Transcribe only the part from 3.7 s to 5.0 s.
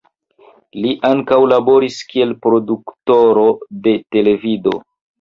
de televido.